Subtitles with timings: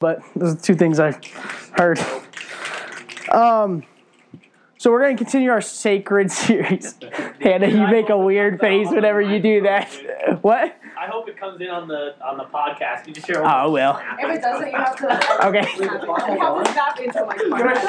[0.00, 1.12] but those are two things I
[1.78, 2.00] heard.
[3.30, 3.84] Um,
[4.78, 6.94] so we're going to continue our sacred series.
[7.40, 9.88] Hannah, you make a weird face whenever you do that.
[10.42, 10.76] What?
[10.98, 13.06] I hope it comes in on the on the podcast.
[13.06, 13.42] You just share.
[13.44, 13.98] Oh, it will.
[14.18, 15.46] If it doesn't, you have to.
[15.46, 15.66] Okay.
[15.78, 17.80] You have to snap into my camera.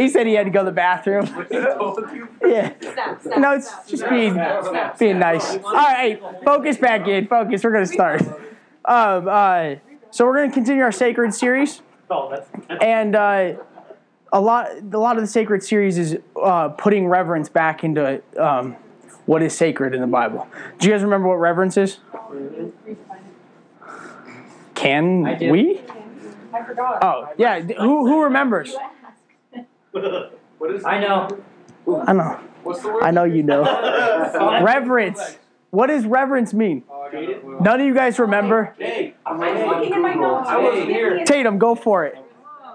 [0.00, 1.24] He said he had to go to the bathroom.
[2.42, 2.72] Yeah.
[2.80, 3.86] Snap, snap, No, it's snap.
[3.86, 5.34] just being Snap, snap, being snap.
[5.34, 5.56] nice.
[5.56, 7.26] All right, focus back in.
[7.28, 7.62] Focus.
[7.64, 8.22] We're gonna start.
[8.84, 9.76] Um, uh,
[10.16, 13.52] so we're gonna continue our sacred series, Oh, that's, that's and uh,
[14.32, 18.76] a lot a lot of the sacred series is uh, putting reverence back into um,
[19.26, 20.48] what is sacred in the Bible.
[20.78, 21.98] Do you guys remember what reverence is?
[24.74, 25.82] Can I we?
[26.54, 27.04] I forgot.
[27.04, 27.60] Oh yeah.
[27.60, 28.74] Who who remembers?
[29.94, 31.28] I know.
[32.06, 32.40] I know.
[32.62, 33.02] What's the word?
[33.02, 33.64] I know you know.
[34.64, 35.36] reverence.
[35.70, 36.84] What does reverence mean?
[37.12, 38.74] None of you guys remember.
[38.78, 40.48] Hey, I'm looking at my notes.
[40.48, 41.24] I wasn't here.
[41.24, 42.18] Tatum, go for it.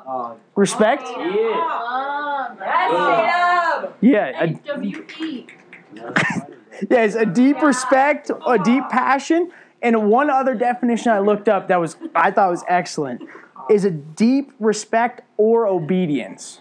[0.08, 1.04] Uh, respect?
[1.06, 3.82] Oh, yes, oh.
[3.82, 3.94] Tatum.
[4.02, 4.44] Yeah.
[4.44, 5.48] A, W-E.
[6.90, 11.80] yes, a deep respect, a deep passion, and one other definition I looked up that
[11.80, 13.24] was I thought was excellent
[13.70, 16.60] is a deep respect or obedience.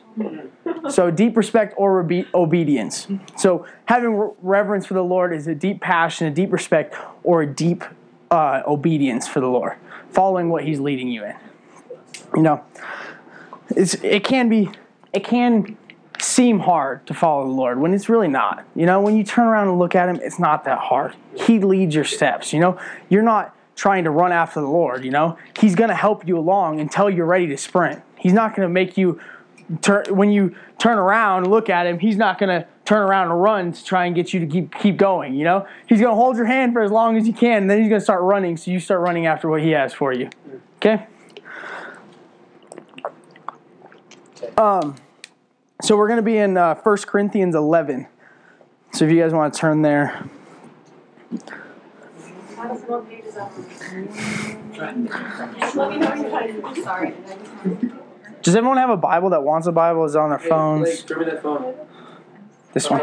[0.91, 3.06] So deep respect or obe- obedience.
[3.37, 7.43] So having re- reverence for the Lord is a deep passion, a deep respect, or
[7.43, 7.84] a deep
[8.31, 9.75] uh, obedience for the Lord,
[10.11, 11.37] following what He's leading you in.
[12.37, 12.65] You know,
[13.77, 14.71] it can be
[15.12, 15.77] it can
[16.21, 18.65] seem hard to follow the Lord when it's really not.
[18.75, 21.15] You know, when you turn around and look at Him, it's not that hard.
[21.34, 22.53] He leads your steps.
[22.53, 22.78] You know,
[23.09, 25.06] you're not trying to run after the Lord.
[25.06, 28.03] You know, He's going to help you along until you're ready to sprint.
[28.19, 29.19] He's not going to make you
[29.81, 31.98] turn when you turn around and look at Him.
[31.98, 34.75] He's not going to turn around and run to try and get you to keep
[34.75, 35.34] keep going.
[35.34, 37.70] You know, He's going to hold your hand for as long as you can, and
[37.70, 38.59] then He's going to start running.
[38.59, 40.28] So you start running after what He has for you.
[40.77, 41.06] Okay.
[44.59, 44.97] Um.
[45.81, 48.06] So we're going to be in uh, 1 Corinthians 11.
[48.92, 50.28] So if you guys want to turn there.
[52.60, 52.87] Let me
[55.98, 56.82] know when you're ready.
[56.82, 57.15] Sorry.
[58.43, 60.04] Does everyone have a Bible that wants a Bible?
[60.04, 60.82] Is it on their phones?
[60.88, 61.75] Blake, throw me that phone.
[62.72, 63.00] This one.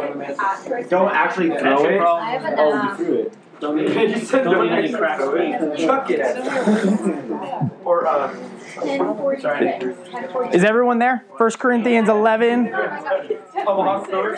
[0.90, 2.00] Don't actually throw it.
[2.01, 3.34] I have an, Oh, you um, threw it.
[3.59, 5.53] don't need, You said don't don't need any actually crack throw screen.
[5.53, 5.78] it.
[5.79, 6.38] Chuck it at
[7.84, 8.28] Or, uh,
[8.78, 9.44] 1046.
[9.44, 10.56] 1046.
[10.56, 11.25] Is everyone there?
[11.38, 12.66] 1 Corinthians 11.
[12.69, 14.35] Tomahawk thrower.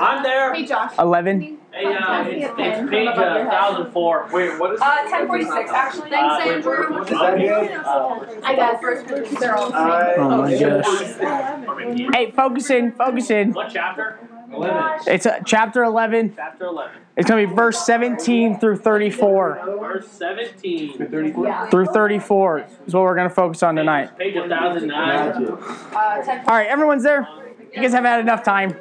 [0.00, 0.52] I'm there.
[0.54, 0.92] Hey, Josh.
[0.98, 1.58] 11.
[1.76, 4.26] Hey, uh, it's, it's page uh, thousand four.
[4.32, 6.08] Wait, what is Uh, 1046, actually.
[6.08, 6.90] Thanks, Uh, Andrew.
[6.98, 8.42] What does that mean?
[8.44, 9.06] I got first.
[9.38, 9.86] They're all the same.
[9.86, 12.14] I- Oh my gosh.
[12.14, 13.52] Hey, focus in, focus in.
[13.52, 14.18] What chapter?
[14.50, 15.12] Eleven.
[15.12, 16.32] It's uh, chapter 11.
[16.36, 19.60] Chapter eleven, It's going to be verse 17 through 34.
[19.80, 20.96] verse seventeen.
[20.96, 21.68] through Thirty-four.
[21.70, 24.16] Through 34 is what we're going to focus on tonight.
[24.16, 25.42] Page a thousand nine.
[25.42, 25.48] Magic.
[25.94, 26.38] Uh, 10.
[26.48, 27.28] All right, everyone's there?
[27.74, 28.74] You guys have had enough time.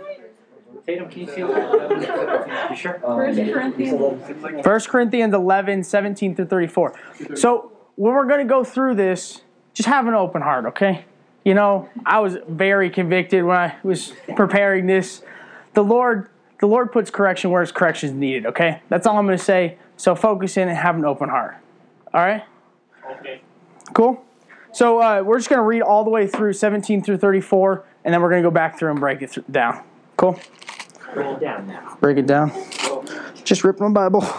[0.86, 2.68] Tatum, can you see that?
[2.70, 3.00] You sure?
[3.00, 4.66] First Corinthians.
[4.66, 7.00] 1 Corinthians 11, 17 through 34.
[7.36, 9.42] So, when we're going to go through this,
[9.74, 11.06] just have an open heart, okay?
[11.44, 15.22] You know, I was very convicted when I was preparing this.
[15.74, 16.30] The Lord,
[16.60, 18.82] the Lord puts correction where his correction is needed, okay?
[18.90, 19.78] That's all I'm going to say.
[19.98, 21.56] So, focus in and have an open heart.
[22.14, 22.44] All right?
[23.20, 23.42] Okay.
[23.94, 24.24] Cool?
[24.72, 28.14] So, uh, we're just going to read all the way through 17 through 34, and
[28.14, 29.84] then we're going to go back through and break it th- down.
[30.18, 30.40] Cool?
[31.14, 31.98] Break it down now.
[32.02, 32.52] Break it down.
[33.44, 34.24] Just rip my Bible.
[34.24, 34.30] Is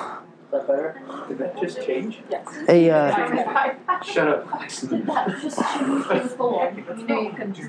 [0.52, 1.00] that better?
[1.28, 2.20] Did that just change?
[2.30, 2.46] Yes.
[2.68, 4.60] A, uh, Shut up.
[4.68, 6.72] Just it was full.
[6.76, 7.62] You know you couldn't see.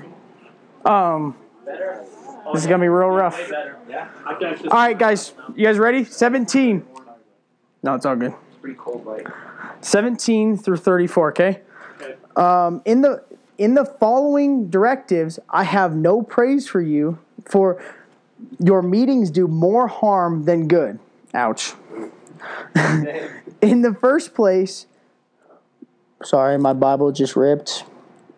[0.84, 2.04] um, Better.
[2.46, 3.38] Oh, This is gonna be real rough.
[3.88, 4.08] Yeah.
[4.24, 4.68] I can actually.
[4.70, 6.04] All right, guys, you guys ready?
[6.04, 6.86] 17.
[7.82, 8.32] No, it's all good.
[8.50, 9.26] It's pretty cold, like.
[9.80, 11.60] 17 through 34, okay?
[12.00, 12.14] Okay.
[12.36, 13.24] Um, in the
[13.58, 17.82] in the following directives, I have no praise for you, for
[18.58, 20.98] your meetings do more harm than good.
[21.34, 21.74] Ouch.
[23.60, 24.86] in the first place,
[26.22, 27.84] sorry, my Bible just ripped.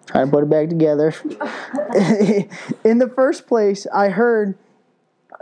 [0.07, 1.15] Trying to put it back together.
[2.85, 4.59] in the first place, I heard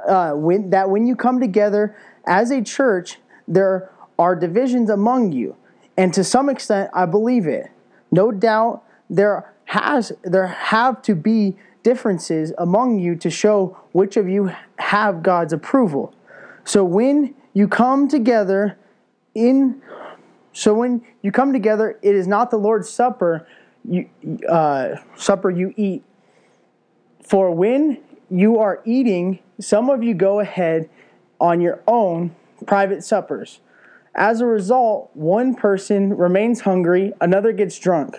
[0.06, 1.96] uh, when, that when you come together
[2.26, 5.56] as a church, there are divisions among you,
[5.96, 7.70] and to some extent, I believe it.
[8.10, 14.28] No doubt, there has there have to be differences among you to show which of
[14.28, 16.14] you have God's approval.
[16.64, 18.78] So when you come together
[19.34, 19.82] in
[20.52, 23.46] so when you come together, it is not the Lord's supper
[23.84, 24.08] you
[24.48, 26.02] uh, supper you eat.
[27.22, 27.98] For when
[28.30, 30.88] you are eating, some of you go ahead
[31.40, 32.34] on your own
[32.66, 33.60] private suppers.
[34.14, 38.16] As a result, one person remains hungry, another gets drunk.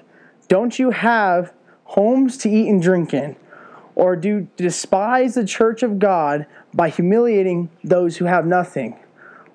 [0.47, 1.53] Don't you have
[1.83, 3.35] homes to eat and drink in?
[3.99, 8.97] Or do despise the church of God by humiliating those who have nothing?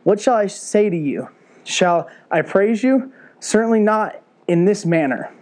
[0.02, 1.30] What shall I say to you?
[1.64, 3.10] Shall I praise you?
[3.40, 5.32] Certainly not in this manner.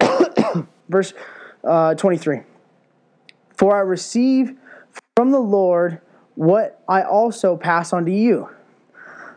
[0.88, 1.12] Verse
[1.64, 2.42] uh, 23
[3.56, 4.56] For I receive
[5.16, 6.00] from the Lord
[6.36, 8.48] what I also pass on to you.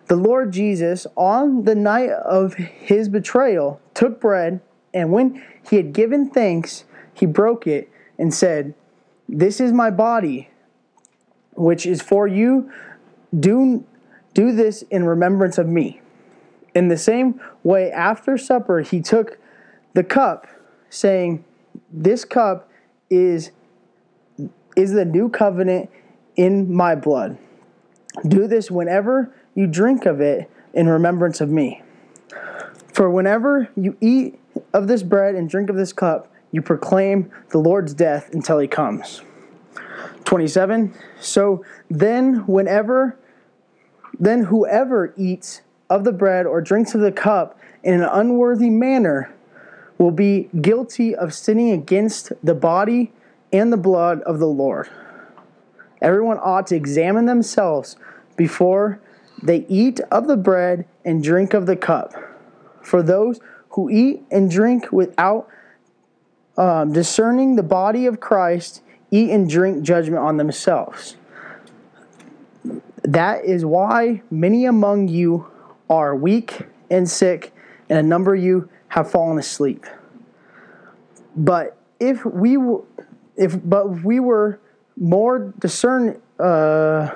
[0.05, 4.61] The Lord Jesus, on the night of his betrayal, took bread,
[4.93, 7.89] and when he had given thanks, he broke it
[8.19, 8.75] and said,
[9.33, 10.49] This is my body,
[11.55, 12.71] which is for you.
[13.37, 13.83] Do,
[14.35, 16.01] do this in remembrance of me.
[16.75, 19.39] In the same way, after supper, he took
[19.93, 20.45] the cup,
[20.91, 21.43] saying,
[21.91, 22.69] This cup
[23.09, 23.49] is,
[24.75, 25.89] is the new covenant
[26.35, 27.39] in my blood.
[28.27, 31.81] Do this whenever you drink of it in remembrance of me.
[32.93, 34.39] For whenever you eat
[34.73, 38.67] of this bread and drink of this cup, you proclaim the Lord's death until he
[38.67, 39.21] comes.
[40.23, 40.93] 27.
[41.19, 43.17] So then, whenever,
[44.17, 49.33] then whoever eats of the bread or drinks of the cup in an unworthy manner
[49.97, 53.11] will be guilty of sinning against the body
[53.51, 54.89] and the blood of the Lord.
[56.01, 57.95] Everyone ought to examine themselves
[58.35, 58.99] before
[59.41, 62.13] they eat of the bread and drink of the cup.
[62.81, 63.39] For those
[63.69, 65.47] who eat and drink without
[66.57, 71.17] um, discerning the body of Christ eat and drink judgment on themselves.
[73.03, 75.47] That is why many among you
[75.89, 77.53] are weak and sick,
[77.89, 79.85] and a number of you have fallen asleep.
[81.35, 82.83] But if we were,
[83.35, 84.59] if but we were
[84.95, 87.09] more discern, uh,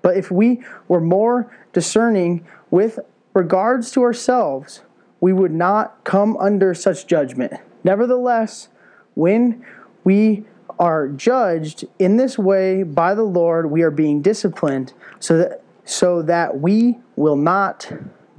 [0.00, 2.98] but if we were more discerning with
[3.34, 4.82] regards to ourselves,
[5.20, 7.52] we would not come under such judgment.
[7.84, 8.68] Nevertheless,
[9.14, 9.64] when
[10.04, 10.44] we
[10.78, 16.22] are judged in this way by the Lord, we are being disciplined so that so
[16.22, 17.92] that we will not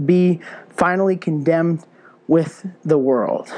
[0.04, 1.86] be finally condemned
[2.28, 3.54] with the world.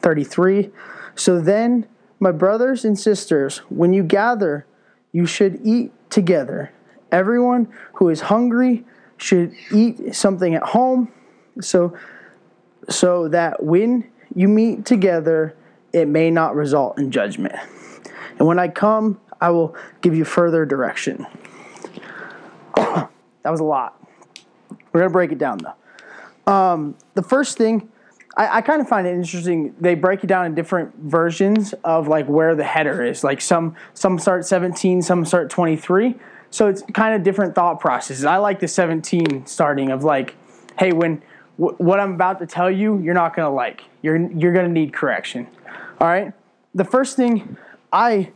[0.00, 0.70] 33
[1.14, 1.86] So then,
[2.20, 4.66] my brothers and sisters, when you gather,
[5.12, 6.72] you should eat together.
[7.10, 8.84] Everyone who is hungry
[9.16, 11.12] should eat something at home
[11.60, 11.96] so
[12.88, 15.56] so that when you meet together
[15.92, 17.54] it may not result in judgment.
[18.38, 21.26] And when I come, I will give you further direction.
[22.76, 23.08] that
[23.44, 23.98] was a lot.
[24.92, 26.52] We're going to break it down though.
[26.52, 27.88] Um, the first thing,
[28.36, 29.74] I, I kind of find it interesting.
[29.80, 33.24] They break it down in different versions of like where the header is.
[33.24, 36.14] Like some some start 17, some start 23.
[36.50, 38.24] So it's kind of different thought processes.
[38.24, 40.36] I like the 17 starting of like,
[40.78, 41.22] hey, when
[41.56, 43.82] what I'm about to tell you, you're not going to like.
[44.02, 45.46] You're you're going to need correction.
[46.00, 46.32] All right?
[46.74, 47.56] The first thing
[47.92, 48.32] I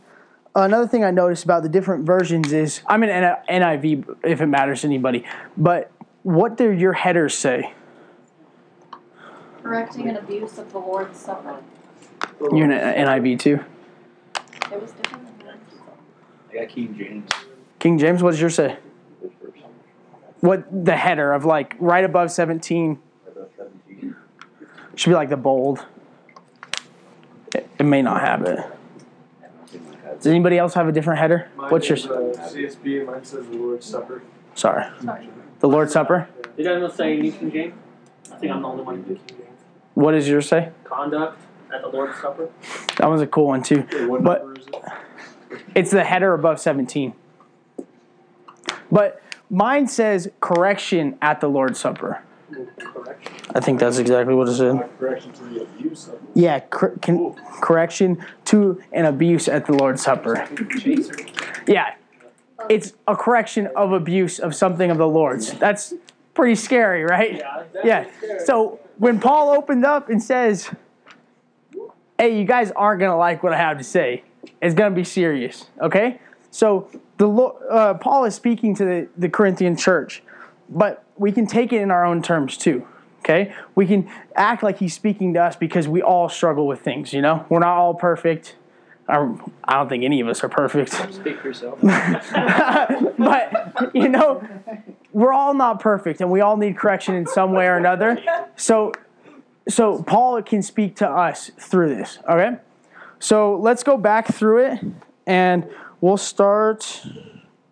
[0.55, 4.81] another thing I noticed about the different versions is I'm in NIV if it matters
[4.81, 5.23] to anybody.
[5.55, 5.91] But
[6.23, 7.73] what do your headers say?
[9.61, 11.61] Correcting an abuse of the Lord's Supper.
[12.41, 13.59] You're in NIV too.
[14.71, 15.59] It was different than yours.
[16.49, 17.31] I got King James.
[17.79, 18.77] King James, what does yours say?
[20.39, 22.99] What the header of like right above 17
[24.95, 25.85] should be like the bold.
[27.55, 28.59] It, it may not have it.
[30.17, 31.49] Does anybody else have a different header?
[31.55, 32.05] What's yours?
[32.05, 34.21] Uh, CSB and mine says the Lord's Supper.
[34.53, 34.85] Sorry.
[35.03, 35.29] Sorry.
[35.59, 36.27] The Lord's Supper.
[36.57, 37.73] Did anyone say New King James?
[38.31, 39.19] I think I'm the only one who did.
[39.95, 40.69] What does yours say?
[40.83, 41.39] Conduct
[41.73, 42.49] at the Lord's Supper.
[42.97, 43.87] That one's a cool one too.
[43.91, 44.75] Wait, what But- number is it?
[45.75, 47.13] It's the header above 17.
[48.91, 52.21] But mine says correction at the Lord's Supper.
[52.79, 53.33] Correction.
[53.55, 54.89] I think that's exactly what it said.
[54.99, 60.01] Correction to the abuse of Yeah, cor- con- correction to an abuse at the Lord's
[60.03, 60.47] Supper.
[61.67, 61.95] Yeah,
[62.69, 65.53] it's a correction of abuse of something of the Lord's.
[65.53, 65.93] That's
[66.33, 67.37] pretty scary, right?
[67.37, 67.63] Yeah.
[67.83, 68.05] Yeah.
[68.45, 70.69] So when Paul opened up and says,
[72.17, 74.23] "Hey, you guys aren't gonna like what I have to say.
[74.61, 76.19] It's gonna be serious." Okay.
[76.51, 80.21] So the uh, Paul is speaking to the, the Corinthian church,
[80.71, 82.87] but we can take it in our own terms too.
[83.19, 83.53] Okay.
[83.75, 87.13] We can act like he's speaking to us because we all struggle with things.
[87.13, 88.55] You know, we're not all perfect.
[89.07, 90.91] I I don't think any of us are perfect.
[91.13, 91.79] Speak for yourself.
[91.81, 94.47] but you know,
[95.11, 98.21] we're all not perfect, and we all need correction in some way or another.
[98.55, 98.93] So,
[99.67, 102.19] so Paul can speak to us through this.
[102.29, 102.57] Okay,
[103.19, 104.79] so let's go back through it,
[105.27, 105.67] and
[105.99, 107.05] we'll start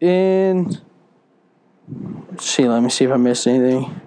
[0.01, 0.79] in
[2.39, 4.01] see, let me see if I missed anything.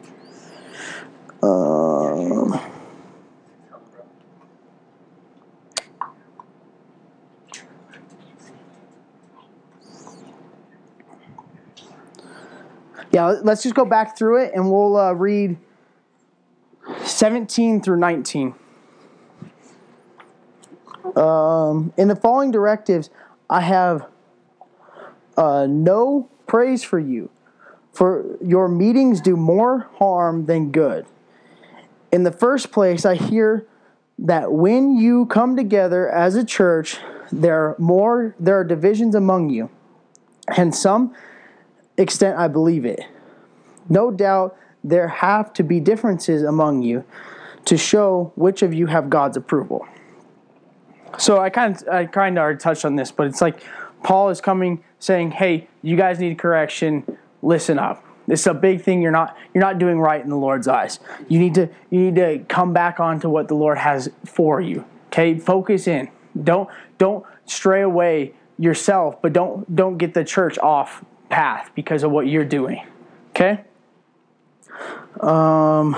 [1.42, 2.60] Um,
[13.10, 15.56] yeah, let's just go back through it and we'll uh, read
[17.04, 18.54] 17 through 19.
[21.16, 23.10] Um, in the following directives,
[23.50, 24.06] I have
[25.36, 27.30] uh, no praise for you
[27.92, 31.06] for your meetings do more harm than good.
[32.10, 33.66] In the first place, I hear
[34.18, 36.98] that when you come together as a church,
[37.30, 39.70] there are more there are divisions among you,
[40.56, 41.14] and some
[41.96, 43.00] extent I believe it.
[43.88, 47.04] No doubt there have to be differences among you
[47.64, 49.86] to show which of you have God's approval.
[51.18, 53.62] So I kind of I kind of already touched on this, but it's like
[54.02, 57.18] Paul is coming saying, "Hey, you guys need correction.
[57.42, 58.04] Listen up.
[58.28, 59.02] Is a big thing.
[59.02, 61.00] You're not you're not doing right in the Lord's eyes.
[61.28, 64.84] You need to you need to come back onto what the Lord has for you.
[65.08, 66.08] Okay, focus in.
[66.40, 66.68] Don't
[66.98, 72.28] don't stray away yourself, but don't don't get the church off path because of what
[72.28, 72.86] you're doing.
[73.30, 73.60] Okay.
[75.20, 75.96] Um.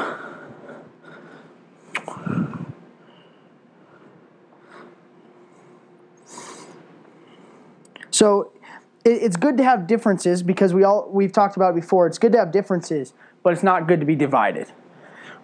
[8.10, 8.52] So
[9.04, 12.06] it's good to have differences because we all we've talked about it before.
[12.06, 14.68] It's good to have differences, but it's not good to be divided.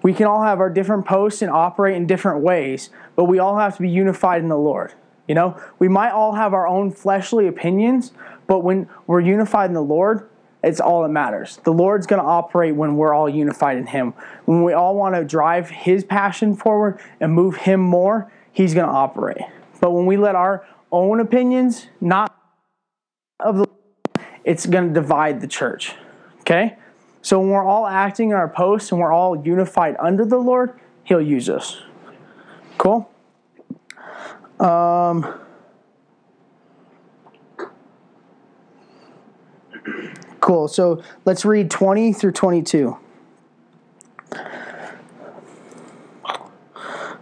[0.02, 3.58] We can all have our different posts and operate in different ways, but we all
[3.58, 4.94] have to be unified in the Lord.
[5.28, 8.12] You know, we might all have our own fleshly opinions,
[8.46, 10.28] but when we're unified in the Lord,
[10.64, 11.58] it's all that matters.
[11.64, 14.14] The Lord's going to operate when we're all unified in Him.
[14.46, 18.86] When we all want to drive His passion forward and move Him more, He's going
[18.86, 19.42] to operate.
[19.80, 22.39] But when we let our own opinions, not
[23.40, 23.66] of the
[24.44, 25.94] it's going to divide the church.
[26.40, 26.76] Okay?
[27.22, 30.78] So when we're all acting in our posts and we're all unified under the Lord,
[31.04, 31.82] He'll use us.
[32.78, 33.10] Cool?
[34.58, 35.40] Um,
[40.40, 40.68] cool.
[40.68, 42.96] So let's read 20 through 22.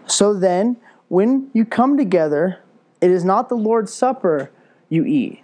[0.06, 0.76] So then,
[1.08, 2.60] when you come together,
[3.00, 4.50] it is not the Lord's Supper
[4.88, 5.42] you eat.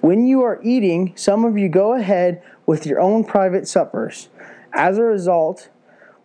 [0.00, 4.28] When you are eating, some of you go ahead with your own private suppers.
[4.72, 5.68] As a result,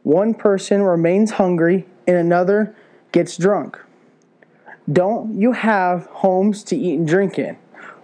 [0.04, 2.76] one person remains hungry and another
[3.12, 3.80] gets drunk.
[4.92, 7.58] Don't you have homes to eat and drink in?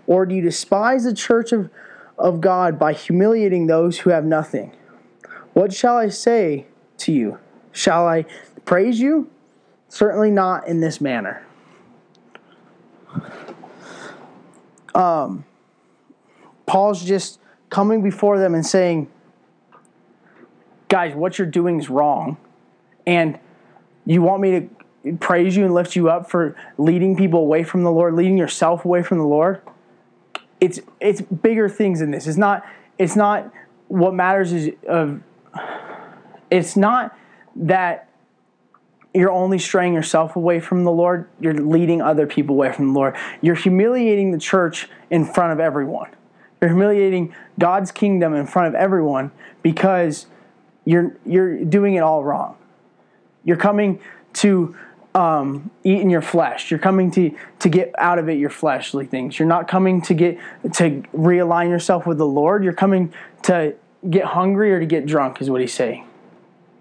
[0.07, 1.69] Or do you despise the church of,
[2.17, 4.75] of God by humiliating those who have nothing?
[5.53, 7.39] What shall I say to you?
[7.71, 8.25] Shall I
[8.65, 9.29] praise you?
[9.89, 11.45] Certainly not in this manner.
[14.95, 15.45] Um,
[16.65, 19.09] Paul's just coming before them and saying,
[20.87, 22.37] guys, what you're doing is wrong.
[23.05, 23.37] And
[24.05, 24.69] you want me
[25.03, 28.37] to praise you and lift you up for leading people away from the Lord, leading
[28.37, 29.61] yourself away from the Lord.
[30.59, 32.25] It's it's bigger things than this.
[32.27, 32.65] It's not
[32.97, 33.51] it's not
[33.87, 35.21] what matters is of
[36.49, 37.15] it's not
[37.55, 38.09] that
[39.15, 42.93] you're only straying yourself away from the Lord, you're leading other people away from the
[42.93, 43.15] Lord.
[43.41, 46.09] You're humiliating the church in front of everyone.
[46.61, 49.31] You're humiliating God's kingdom in front of everyone
[49.61, 50.27] because
[50.83, 52.57] you're you're doing it all wrong.
[53.43, 53.99] You're coming
[54.33, 54.75] to
[55.13, 56.69] um, eat in your flesh.
[56.69, 59.39] You're coming to to get out of it your fleshly things.
[59.39, 60.37] You're not coming to get
[60.73, 62.63] to realign yourself with the Lord.
[62.63, 63.75] You're coming to
[64.09, 66.07] get hungry or to get drunk, is what he's saying.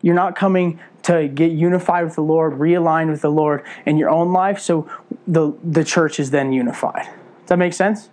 [0.03, 4.11] You're not coming to get unified with the Lord, realigned with the Lord in your
[4.11, 4.89] own life, so
[5.27, 7.05] the the church is then unified.
[7.05, 8.11] Does that make sense?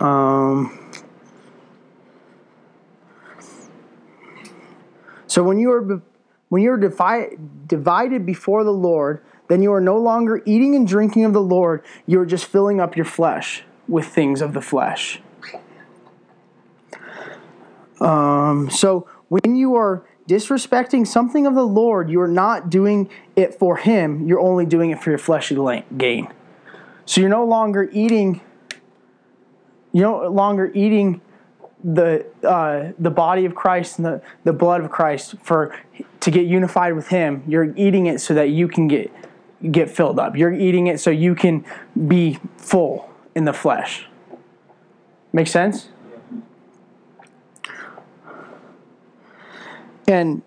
[0.00, 0.78] Um,
[5.26, 6.02] so when you are
[6.48, 10.86] when you are divi- divided before the Lord, then you are no longer eating and
[10.86, 11.84] drinking of the Lord.
[12.06, 15.20] You are just filling up your flesh with things of the flesh.
[18.00, 23.54] Um, so when you are disrespecting something of the Lord, you are not doing it
[23.54, 24.26] for Him.
[24.26, 26.32] You're only doing it for your fleshly gain.
[27.04, 28.40] So you're no longer eating
[29.92, 31.20] you're no longer eating
[31.84, 35.76] the uh, the body of Christ and the, the blood of Christ for
[36.20, 37.42] to get unified with Him.
[37.46, 39.12] You're eating it so that you can get
[39.70, 40.36] get filled up.
[40.36, 41.64] You're eating it so you can
[42.08, 44.06] be full in the flesh.
[45.32, 45.88] Make sense?
[50.08, 50.42] And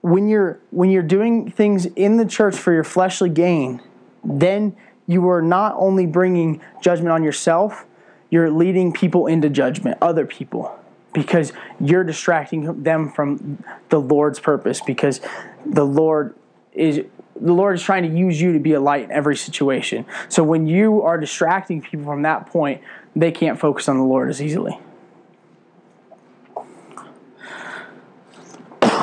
[0.00, 3.82] when you're when you're doing things in the church for your fleshly gain,
[4.24, 4.76] then
[5.06, 7.84] you are not only bringing judgment on yourself,
[8.30, 10.78] you're leading people into judgment, other people,
[11.12, 14.80] because you're distracting them from the Lord's purpose.
[14.80, 15.20] Because
[15.64, 16.34] the Lord
[16.72, 17.04] is
[17.40, 20.06] the Lord is trying to use you to be a light in every situation.
[20.28, 22.80] So when you are distracting people from that point,
[23.14, 24.78] they can't focus on the Lord as easily.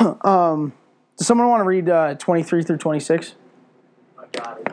[0.22, 0.72] um,
[1.16, 3.34] does someone want to read uh, 23 through 26?
[4.18, 4.68] I got it.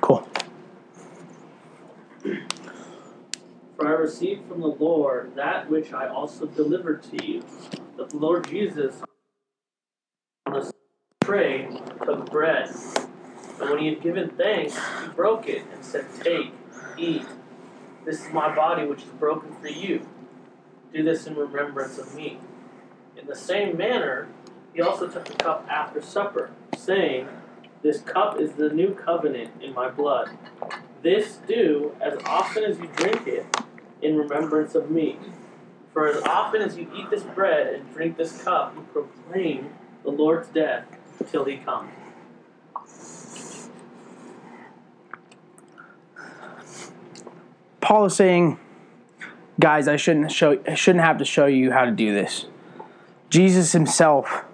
[0.00, 0.28] Cool.
[3.76, 7.44] For I received from the Lord that which I also delivered to you.
[7.96, 9.02] The Lord Jesus,
[10.46, 10.72] on the
[11.22, 11.68] tray,
[12.04, 12.70] took bread.
[13.60, 16.52] And when he had given thanks, he broke it and said, Take,
[16.96, 17.26] eat.
[18.04, 20.06] This is my body which is broken for you.
[20.92, 22.38] Do this in remembrance of me.
[23.16, 24.28] In the same manner,
[24.72, 27.28] he also took the cup after supper, saying,
[27.82, 30.30] This cup is the new covenant in my blood.
[31.02, 33.46] This do as often as you drink it
[34.02, 35.18] in remembrance of me.
[35.92, 39.70] For as often as you eat this bread and drink this cup, you proclaim
[40.04, 40.86] the Lord's death
[41.30, 41.90] till he comes.
[47.80, 48.58] Paul is saying,
[49.58, 52.46] guys, I shouldn't show I shouldn't have to show you how to do this.
[53.30, 54.44] Jesus himself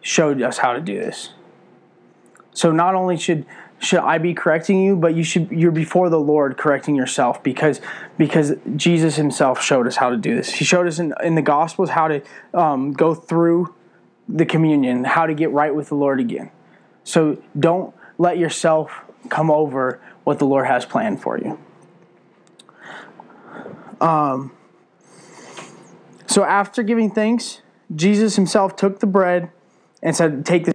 [0.00, 1.30] showed us how to do this.
[2.52, 3.46] So not only should
[3.80, 7.80] should I be correcting you, but you should you're before the Lord correcting yourself because
[8.18, 10.52] because Jesus himself showed us how to do this.
[10.52, 13.74] He showed us in, in the Gospels how to um, go through
[14.28, 16.50] the communion, how to get right with the Lord again.
[17.02, 21.58] So don't let yourself come over what the Lord has planned for you.
[24.00, 24.52] Um,
[26.34, 27.62] so after giving thanks,
[27.94, 29.52] Jesus himself took the bread
[30.02, 30.74] and said, "Take this."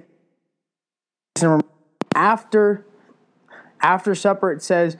[2.16, 2.86] After,
[3.82, 4.96] after supper, it says,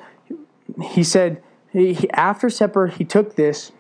[0.82, 3.72] he said, he, after supper, he took this,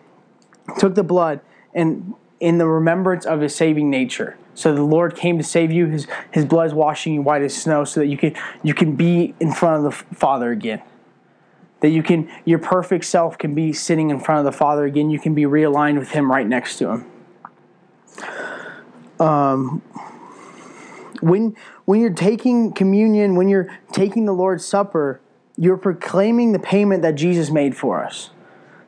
[0.78, 1.42] took the blood,
[1.74, 4.38] and in the remembrance of his saving nature.
[4.54, 5.88] So the Lord came to save you.
[5.88, 8.34] His his blood is washing you white as snow, so that you can
[8.64, 10.82] you can be in front of the Father again
[11.82, 15.10] that you can your perfect self can be sitting in front of the father again.
[15.10, 17.06] You can be realigned with him right next to him.
[19.20, 19.82] Um,
[21.22, 25.20] when when you're taking communion when you're taking the lord's supper
[25.58, 28.30] you're proclaiming the payment that jesus made for us.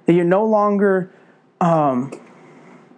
[0.06, 1.12] That you're no longer
[1.60, 2.12] um,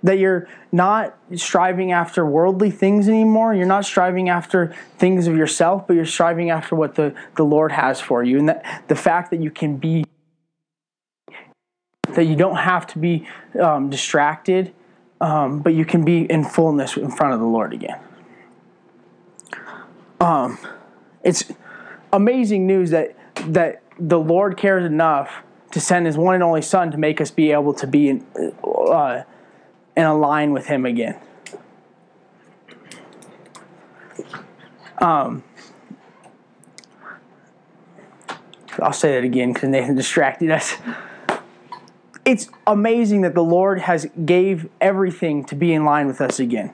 [0.04, 3.56] that you're not striving after worldly things anymore.
[3.56, 7.72] You're not striving after things of yourself, but you're striving after what the, the Lord
[7.72, 8.38] has for you.
[8.38, 10.06] And that the fact that you can be,
[12.10, 13.28] that you don't have to be
[13.60, 14.74] um, distracted,
[15.22, 18.00] um, but you can be in fullness in front of the Lord again.
[20.20, 20.58] Um,
[21.24, 21.46] it's
[22.12, 23.16] amazing news that
[23.48, 27.32] that the Lord cares enough to send His one and only Son to make us
[27.32, 28.26] be able to be in,
[28.64, 29.24] uh,
[29.96, 31.20] and align with Him again.
[35.00, 35.44] Um,
[38.82, 40.76] I'll say that again because Nathan distracted us.
[42.26, 46.74] It's amazing that the Lord has gave everything to be in line with us again.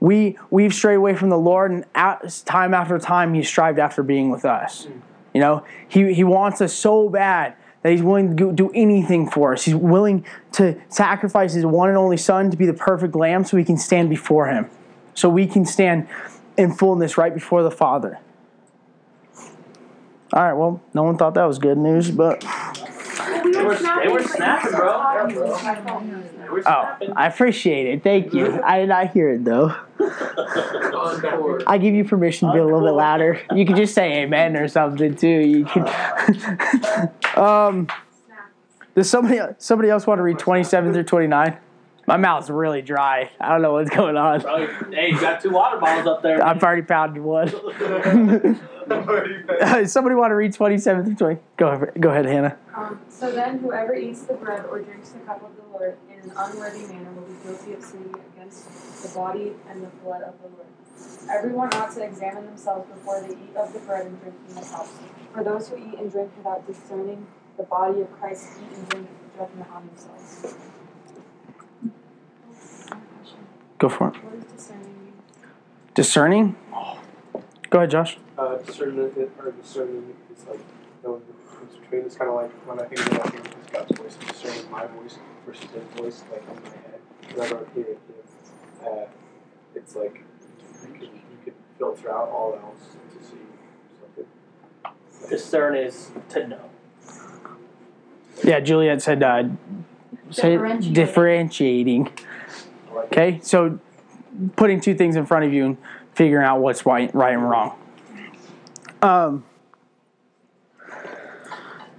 [0.00, 4.02] We we've strayed away from the Lord, and at, time after time, He strived after
[4.02, 4.86] being with us.
[5.32, 7.54] You know, He He wants us so bad
[7.84, 9.64] that He's willing to do anything for us.
[9.64, 13.58] He's willing to sacrifice His one and only Son to be the perfect Lamb, so
[13.58, 14.70] we can stand before Him,
[15.12, 16.08] so we can stand
[16.56, 18.18] in fullness right before the Father.
[20.32, 20.54] All right.
[20.54, 22.42] Well, no one thought that was good news, but
[23.52, 25.26] They were, they were snapping, bro.
[25.28, 25.58] They were oh,
[26.60, 27.12] snapping.
[27.16, 28.02] I appreciate it.
[28.02, 28.60] Thank you.
[28.64, 29.74] I did not hear it though.
[31.66, 33.40] I give you permission to be a little bit louder.
[33.54, 35.28] You can just say amen or something too.
[35.28, 37.10] You can.
[37.36, 37.88] um,
[38.94, 41.56] does somebody somebody else want to read twenty seven through twenty nine?
[42.06, 43.30] My mouth's really dry.
[43.40, 44.40] I don't know what's going on.
[44.40, 46.44] Bro, hey, you got two water bottles up there.
[46.44, 47.48] I've already pounded one.
[49.86, 51.40] somebody want to read twenty seven through twenty?
[51.56, 52.58] Go ahead, go ahead, Hannah.
[52.74, 56.30] Um, so then, whoever eats the bread or drinks the cup of the Lord in
[56.30, 60.34] an unworthy manner will be guilty of sinning against the body and the blood of
[60.42, 60.66] the Lord.
[61.30, 64.60] Everyone ought to examine themselves before they eat of the bread and drink from the
[64.60, 64.86] cup.
[65.32, 69.08] For those who eat and drink without discerning the body of Christ eat and drink
[69.08, 70.54] the judgment on themselves.
[73.78, 74.14] Go for it.
[74.22, 75.12] What discerning mean?
[75.94, 76.56] Discerning.
[77.70, 78.18] Go ahead, Josh.
[78.38, 80.60] Uh, discernment or discerning is like
[81.04, 82.02] knowing the difference between.
[82.02, 84.86] It's kind of like when I think about hearing is God's voice, and discerning my
[84.86, 87.00] voice versus His voice, like in my head.
[87.34, 89.04] Whenever I'm hearing Him, uh,
[89.74, 90.22] it's like
[90.84, 93.36] you could you could filter out all else to see
[94.00, 94.26] something.
[95.30, 96.70] Discern is to know.
[98.44, 99.44] Yeah, Juliet said uh,
[100.30, 100.92] say Differentiating.
[100.92, 102.12] differentiating.
[102.96, 103.78] Okay, so
[104.56, 105.78] putting two things in front of you and
[106.14, 107.78] figuring out what's right, right and wrong.
[109.02, 109.44] Um,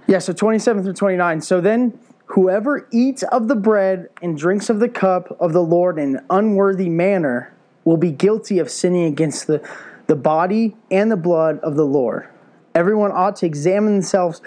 [0.06, 1.40] yeah, so 27 through 29.
[1.40, 1.98] So then,
[2.30, 6.26] Whoever eats of the bread and drinks of the cup of the Lord in an
[6.28, 7.54] unworthy manner
[7.84, 9.66] will be guilty of sinning against the,
[10.08, 12.28] the body and the blood of the Lord.
[12.74, 14.42] Everyone ought to examine themselves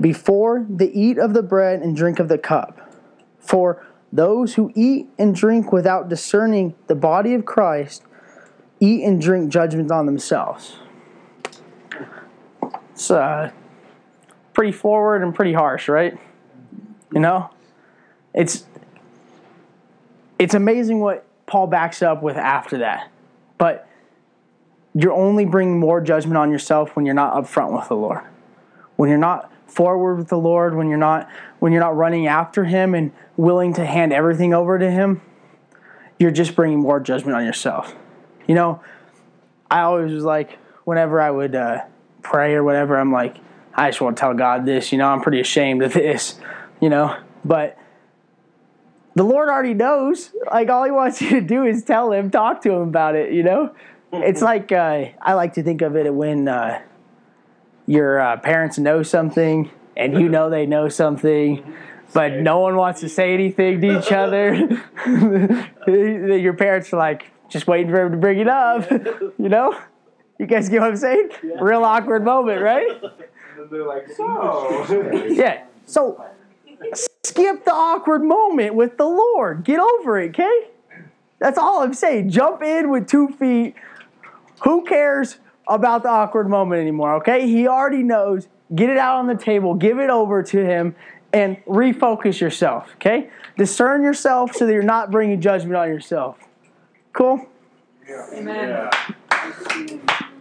[0.00, 2.92] before they eat of the bread and drink of the cup.
[3.38, 8.02] For those who eat and drink without discerning the body of Christ
[8.80, 10.76] eat and drink judgment on themselves.
[12.92, 13.50] It's uh,
[14.54, 16.18] pretty forward and pretty harsh, right?
[17.12, 17.50] You know,
[18.34, 18.64] it's
[20.38, 23.10] it's amazing what Paul backs up with after that.
[23.56, 23.88] But
[24.94, 28.22] you're only bringing more judgment on yourself when you're not upfront with the Lord.
[28.96, 32.64] When you're not forward with the Lord, when you're not when you're not running after
[32.64, 35.22] him and willing to hand everything over to him,
[36.18, 37.94] you're just bringing more judgment on yourself.
[38.46, 38.82] You know,
[39.70, 41.84] I always was like whenever I would uh,
[42.22, 43.36] pray or whatever, I'm like,
[43.74, 44.90] I just want to tell God this.
[44.90, 46.38] You know, I'm pretty ashamed of this.
[46.80, 47.78] You know, but
[49.14, 50.32] the Lord already knows.
[50.50, 53.32] Like all He wants you to do is tell Him, talk to Him about it.
[53.32, 53.74] You know,
[54.12, 56.82] it's like uh, I like to think of it when uh,
[57.86, 61.74] your uh, parents know something and you know they know something.
[62.12, 64.54] But no one wants to say anything to each other.
[65.86, 68.90] your parents are like just waiting for him to bring it up.
[69.38, 69.78] You know,
[70.38, 71.30] you guys get what I'm saying?
[71.60, 72.88] Real awkward moment, right?
[73.58, 75.26] And then they're like, so.
[75.28, 75.64] Yeah.
[75.86, 76.24] So
[76.94, 79.64] skip the awkward moment with the Lord.
[79.64, 80.68] Get over it, okay?
[81.38, 82.30] That's all I'm saying.
[82.30, 83.74] Jump in with two feet.
[84.64, 87.46] Who cares about the awkward moment anymore, okay?
[87.46, 88.48] He already knows.
[88.74, 90.94] Get it out on the table, give it over to him,
[91.32, 93.30] and refocus yourself, okay?
[93.56, 96.38] Discern yourself so that you're not bringing judgment on yourself.
[97.12, 97.46] Cool?
[98.08, 98.26] Yeah.
[98.32, 98.90] Amen.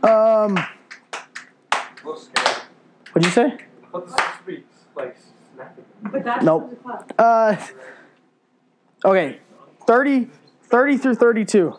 [0.03, 0.57] Um,
[2.03, 3.45] what'd you say?
[3.45, 4.63] I thought this was be
[4.95, 5.17] like
[5.55, 5.85] snapping.
[6.03, 6.79] But Nope.
[7.17, 7.57] Uh,
[9.03, 9.39] okay,
[9.85, 10.29] 30,
[10.63, 11.77] 30 through 32.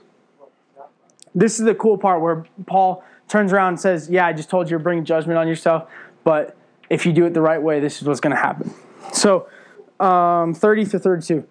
[1.35, 4.71] This is the cool part where Paul turns around and says, Yeah, I just told
[4.71, 5.89] you to bring judgment on yourself,
[6.25, 6.57] but
[6.91, 8.75] if you do it the right way, this is what's going to happen.
[9.13, 9.49] So,
[10.01, 11.47] um, 30 through 32.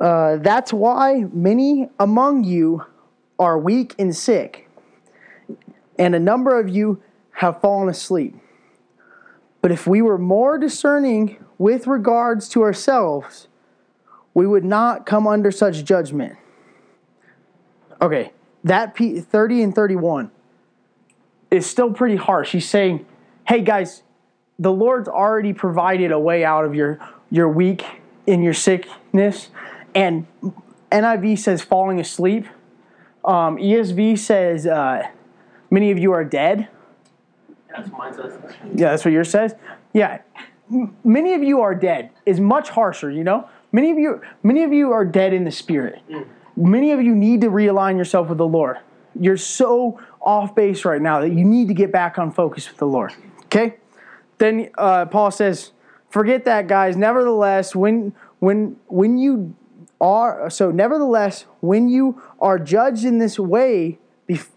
[0.00, 2.84] Uh, that's why many among you
[3.38, 4.68] are weak and sick,
[5.98, 7.02] and a number of you
[7.32, 8.34] have fallen asleep.
[9.60, 13.48] But if we were more discerning with regards to ourselves,
[14.34, 16.36] we would not come under such judgment.
[18.00, 20.30] Okay, that P- 30 and 31
[21.50, 22.52] is still pretty harsh.
[22.52, 23.06] He's saying,
[23.46, 24.02] hey guys,
[24.58, 26.98] the Lord's already provided a way out of your,
[27.30, 27.84] your weak
[28.26, 29.48] in your sickness.
[29.94, 30.26] And
[30.90, 32.46] NIV says falling asleep.
[33.24, 35.08] Um, ESV says uh,
[35.70, 36.68] many of you are dead.
[37.68, 38.38] That's what mine says.
[38.74, 39.54] Yeah, that's what yours says.
[39.92, 40.20] Yeah,
[40.72, 43.10] M- many of you are dead is much harsher.
[43.10, 46.02] You know, many of you, many of you are dead in the spirit.
[46.56, 48.78] Many of you need to realign yourself with the Lord.
[49.18, 52.78] You're so off base right now that you need to get back on focus with
[52.78, 53.12] the Lord.
[53.46, 53.76] Okay.
[54.38, 55.72] Then uh, Paul says,
[56.08, 56.96] "Forget that, guys.
[56.96, 59.54] Nevertheless, when when when you
[60.00, 63.98] are so, nevertheless, when you are judged in this way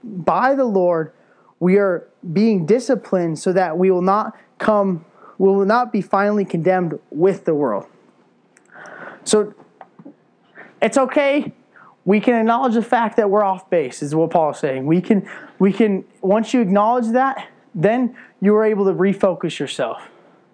[0.04, 1.14] by the Lord."
[1.62, 5.06] we are being disciplined so that we will not come
[5.38, 7.86] we will not be finally condemned with the world
[9.24, 9.54] so
[10.82, 11.54] it's okay
[12.04, 15.28] we can acknowledge the fact that we're off base is what paul's saying we can
[15.60, 20.02] we can once you acknowledge that then you are able to refocus yourself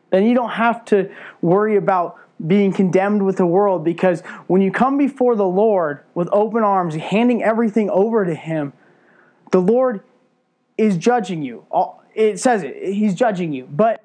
[0.10, 1.10] then you don't have to
[1.41, 6.30] worry about being condemned with the world because when you come before the lord with
[6.32, 8.73] open arms handing everything over to him
[9.51, 10.01] the lord
[10.77, 11.65] is judging you.
[12.13, 12.93] It says it.
[12.93, 14.01] He's judging you, but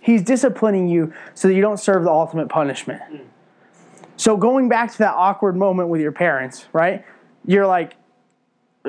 [0.00, 3.02] he's disciplining you so that you don't serve the ultimate punishment.
[3.02, 3.16] Hmm.
[4.16, 7.04] So going back to that awkward moment with your parents, right?
[7.46, 7.94] You're like,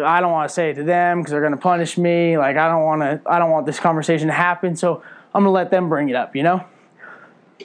[0.04, 2.38] I don't want to say it to them because they're going to punish me.
[2.38, 3.22] Like I don't want to.
[3.26, 4.76] I don't want this conversation to happen.
[4.76, 6.36] So I'm going to let them bring it up.
[6.36, 6.66] You know.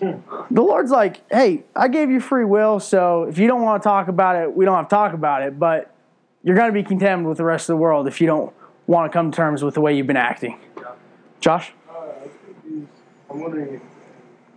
[0.00, 3.88] The Lord's like, hey, I gave you free will, so if you don't want to
[3.88, 5.56] talk about it, we don't have to talk about it.
[5.58, 5.94] But
[6.42, 8.52] you're going to be condemned with the rest of the world if you don't
[8.86, 10.58] want to come to terms with the way you've been acting.
[11.40, 11.72] Josh?
[11.88, 12.28] Uh, I
[12.66, 12.88] think
[13.30, 13.82] I'm wondering if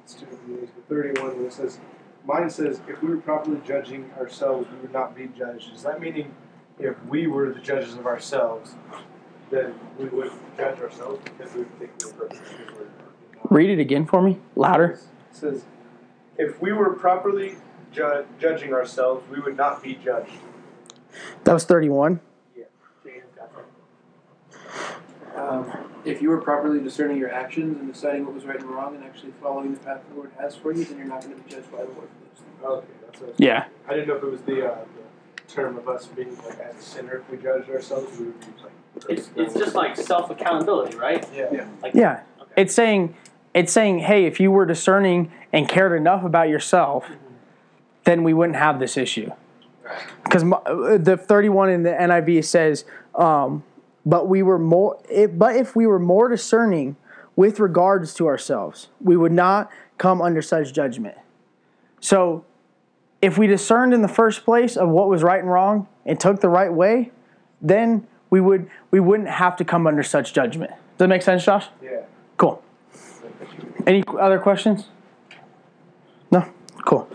[0.03, 1.79] it's two of these, but 31 when it says,
[2.25, 5.73] mine says, if we were properly judging ourselves, we would not be judged.
[5.73, 6.33] Is that meaning
[6.79, 8.75] if we were the judges of ourselves,
[9.49, 12.57] then we would judge ourselves because we would think we were perfect?
[12.57, 13.57] because we're?
[13.57, 14.99] Read it again for me, louder.
[15.31, 15.63] It says,
[16.37, 17.55] if we were properly
[17.93, 20.31] ju- judging ourselves, we would not be judged.
[21.45, 22.19] That was 31.
[25.35, 25.71] Um,
[26.03, 29.03] if you were properly discerning your actions and deciding what was right and wrong and
[29.03, 31.49] actually following the path the Lord has for you, then you're not going to be
[31.49, 32.65] judged by the Lord for those things.
[32.65, 33.35] Okay, that's what.
[33.37, 33.65] Yeah.
[33.87, 35.03] I didn't know if it was the, uh, the
[35.47, 38.47] term of us being like as a sinner, if we judged ourselves, we would be
[38.63, 38.71] like.
[39.09, 41.27] It's, it's just like self accountability, right?
[41.33, 41.67] Yeah.
[41.81, 42.21] Like, Yeah.
[42.41, 42.51] Okay.
[42.57, 43.15] It's saying
[43.57, 47.09] it's saying, hey, if you were discerning and cared enough about yourself,
[48.03, 49.31] then we wouldn't have this issue.
[50.23, 53.63] Because the 31 in the NIV says, um,
[54.05, 56.97] but we were more, if, but if we were more discerning
[57.35, 61.17] with regards to ourselves, we would not come under such judgment.
[61.99, 62.45] So,
[63.21, 66.39] if we discerned in the first place of what was right and wrong and took
[66.41, 67.11] the right way,
[67.61, 70.71] then we would we wouldn't have to come under such judgment.
[70.71, 71.67] Does that make sense, Josh?
[71.81, 72.01] Yeah.
[72.37, 72.61] Cool.
[73.85, 74.87] Any other questions?
[76.31, 76.45] No?
[76.85, 77.09] Cool.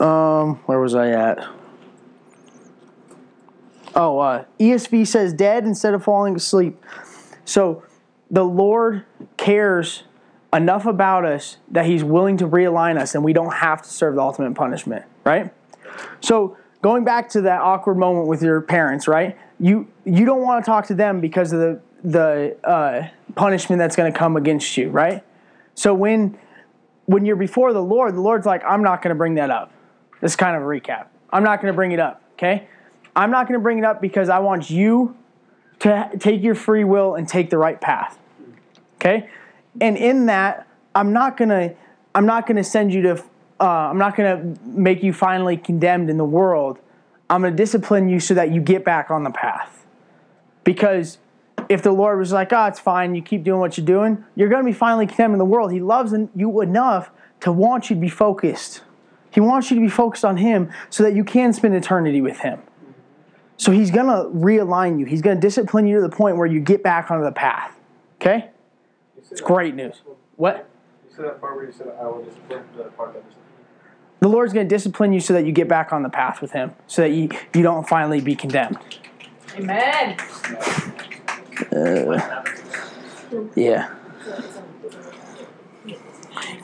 [0.00, 1.46] Um, where was I at?
[3.94, 6.82] Oh, uh, ESV says dead instead of falling asleep.
[7.44, 7.82] So
[8.30, 9.04] the Lord
[9.36, 10.04] cares
[10.52, 14.16] enough about us that He's willing to realign us and we don't have to serve
[14.16, 15.52] the ultimate punishment, right?
[16.20, 19.36] So going back to that awkward moment with your parents, right?
[19.60, 23.96] You you don't want to talk to them because of the the uh, punishment that's
[23.96, 25.22] going to come against you, right?
[25.74, 26.38] So when
[27.06, 29.72] when you're before the Lord, the Lord's like, I'm not going to bring that up.
[30.20, 31.06] This is kind of a recap.
[31.30, 32.68] I'm not going to bring it up, okay?
[33.14, 35.16] I'm not going to bring it up because I want you
[35.80, 38.18] to take your free will and take the right path.
[38.96, 39.28] Okay?
[39.80, 41.74] And in that, I'm not going to
[42.14, 43.22] I'm not going to send you to
[43.60, 46.78] uh, I'm not going to make you finally condemned in the world.
[47.28, 49.86] I'm going to discipline you so that you get back on the path.
[50.64, 51.18] Because
[51.68, 53.14] if the Lord was like, "Oh, it's fine.
[53.14, 55.72] You keep doing what you're doing," you're going to be finally condemned in the world.
[55.72, 58.82] He loves you enough to want you to be focused.
[59.30, 62.40] He wants you to be focused on Him so that you can spend eternity with
[62.40, 62.60] Him.
[63.56, 65.06] So He's going to realign you.
[65.06, 67.78] He's going to discipline you to the point where you get back onto the path.
[68.20, 68.50] Okay?
[69.30, 70.02] It's great news.
[70.36, 70.68] What?
[71.08, 73.34] You said that part where you said I will discipline the part that is.
[74.20, 76.52] The Lord's going to discipline you so that you get back on the path with
[76.52, 78.78] Him, so that you, you don't finally be condemned.
[79.56, 80.18] Amen.
[81.72, 82.44] Uh,
[83.54, 83.94] yeah.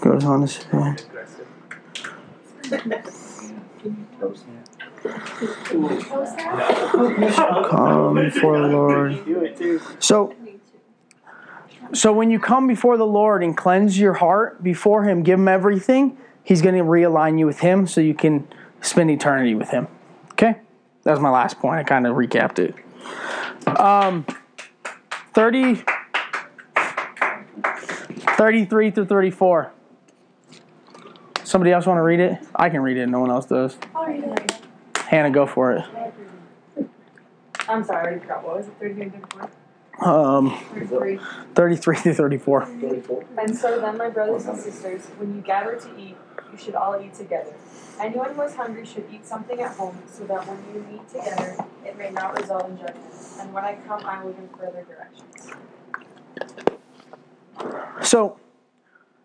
[0.01, 0.97] Goes on to say.
[7.69, 10.03] Come before the Lord.
[10.03, 10.35] So,
[11.93, 15.49] so when you come before the Lord and cleanse your heart before Him, give Him
[15.49, 18.49] everything, He's going to realign you with Him so you can
[18.81, 19.89] spend eternity with Him.
[20.33, 20.57] Okay?
[21.05, 21.79] That was my last point.
[21.79, 22.75] I kind of recapped it.
[23.79, 24.27] Um,
[25.35, 25.83] 30,
[28.37, 29.73] 33 through 34.
[31.45, 32.39] Somebody else want to read it?
[32.55, 33.07] I can read it.
[33.09, 33.77] No one else does.
[35.07, 35.85] Hannah, go for it.
[37.69, 38.45] I'm sorry, I already forgot.
[38.45, 38.75] What was it?
[38.81, 39.51] 33 and 34?
[40.01, 41.19] Um, 33.
[41.55, 42.69] 33 through 34.
[43.39, 46.17] And so then, my brothers and sisters, when you gather to eat,
[46.53, 47.55] you should all eat together.
[48.01, 51.57] Anyone who is hungry should eat something at home, so that when you meet together,
[51.85, 53.13] it may not result in judgment.
[53.41, 55.53] And when I come, I will give further directions.
[58.03, 58.39] So,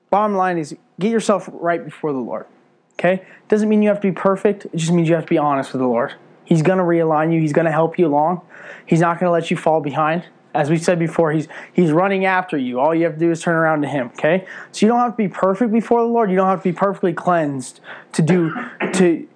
[0.09, 2.45] bottom line is get yourself right before the Lord.
[2.93, 3.25] Okay?
[3.47, 5.73] Doesn't mean you have to be perfect, it just means you have to be honest
[5.73, 6.13] with the Lord.
[6.45, 8.41] He's going to realign you, He's going to help you along.
[8.85, 10.25] He's not going to let you fall behind.
[10.53, 12.79] As we said before, he's he's running after you.
[12.79, 14.47] All you have to do is turn around to him, okay?
[14.71, 16.29] So you don't have to be perfect before the Lord.
[16.29, 17.79] You don't have to be perfectly cleansed
[18.13, 18.53] to do
[18.93, 19.27] to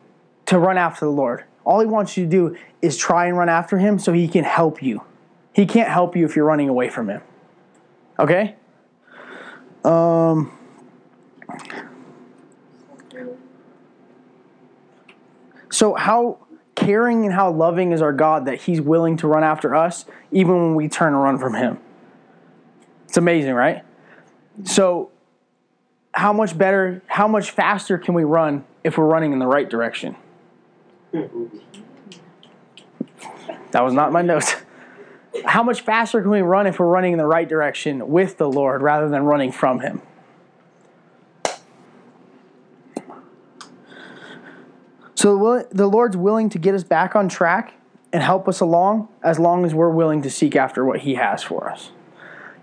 [0.45, 1.43] to run after the Lord.
[1.63, 4.43] All he wants you to do is try and run after him so he can
[4.43, 5.03] help you.
[5.53, 7.21] He can't help you if you're running away from him.
[8.19, 8.55] Okay?
[9.83, 10.57] Um
[15.71, 16.37] So how
[16.75, 20.55] caring and how loving is our God that He's willing to run after us even
[20.55, 21.79] when we turn and run from Him.
[23.05, 23.83] It's amazing, right?
[24.63, 25.11] So,
[26.13, 29.69] how much better, how much faster can we run if we're running in the right
[29.69, 30.15] direction?
[33.71, 34.55] That was not my notes.
[35.45, 38.49] How much faster can we run if we're running in the right direction with the
[38.49, 40.01] Lord rather than running from Him?
[45.21, 47.75] So the Lord's willing to get us back on track
[48.11, 51.43] and help us along as long as we're willing to seek after what He has
[51.43, 51.91] for us.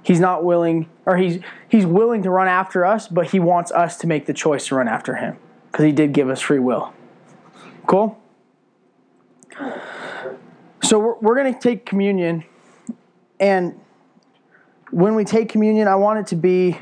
[0.03, 3.97] He's not willing, or He's He's willing to run after us, but He wants us
[3.99, 5.37] to make the choice to run after Him
[5.71, 6.93] because He did give us free will.
[7.87, 8.21] Cool.
[10.83, 12.43] So we're, we're going to take communion,
[13.39, 13.81] and
[14.91, 16.77] when we take communion, I want it to be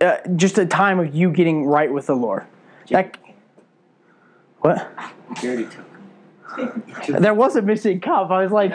[0.00, 2.46] uh, just a time of you getting right with the Lord.
[2.88, 3.18] That,
[4.60, 4.90] what?
[7.08, 8.30] There was a missing cup.
[8.30, 8.72] I was like,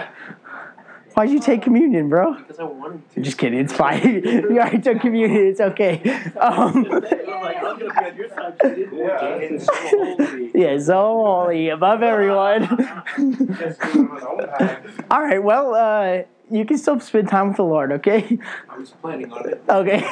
[1.14, 2.36] Why'd you take communion, bro?
[2.36, 3.22] Because I wanted to.
[3.22, 3.60] Just kidding.
[3.60, 4.24] It's fine.
[4.24, 5.46] you already took communion.
[5.48, 6.02] It's okay.
[6.40, 8.58] Um, I'm like, I'm gonna be on your side.
[8.62, 9.58] She didn't Yeah.
[9.60, 10.52] So holy.
[10.56, 12.62] yeah, so holy above everyone.
[13.58, 15.06] Just doing it on my own time.
[15.12, 15.44] All right.
[15.44, 17.92] Well, uh, you can still spend time with the Lord.
[17.94, 18.38] Okay.
[18.70, 19.64] I was planning on it.
[19.70, 20.02] Okay.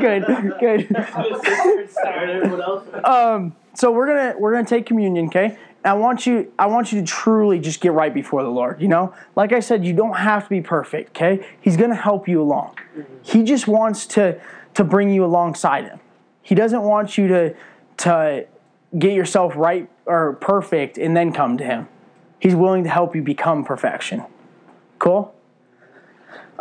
[0.00, 0.24] good.
[0.60, 0.88] Good.
[0.96, 2.88] Just sit there and stare at everyone else.
[3.04, 3.56] Um.
[3.74, 5.26] So we're gonna we're gonna take communion.
[5.26, 5.58] Okay.
[5.84, 8.82] I want you I want you to truly just get right before the Lord.
[8.82, 11.16] You know, like I said, you don't have to be perfect.
[11.16, 11.46] Okay.
[11.60, 12.76] He's gonna help you along.
[13.22, 14.40] He just wants to
[14.74, 16.00] to bring you alongside him.
[16.42, 17.54] He doesn't want you to
[17.98, 18.46] to
[18.98, 21.88] get yourself right or perfect and then come to him.
[22.40, 24.24] He's willing to help you become perfection.
[24.98, 25.34] Cool.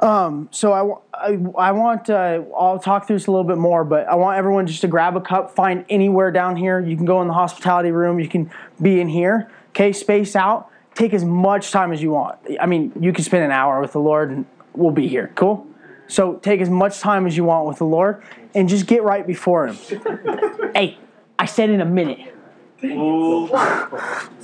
[0.01, 3.83] Um, so I, I, I want uh, I'll talk through this a little bit more,
[3.83, 6.79] but I want everyone just to grab a cup, find anywhere down here.
[6.79, 8.19] You can go in the hospitality room.
[8.19, 8.49] You can
[8.81, 9.51] be in here.
[9.69, 10.69] Okay, space out.
[10.95, 12.39] Take as much time as you want.
[12.59, 15.31] I mean, you can spend an hour with the Lord, and we'll be here.
[15.35, 15.67] Cool.
[16.07, 18.23] So take as much time as you want with the Lord,
[18.55, 19.75] and just get right before Him.
[20.73, 20.97] hey,
[21.37, 22.33] I said in a minute.